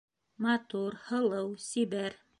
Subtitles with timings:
[0.45, 2.23] Матур, һылыу, сибәр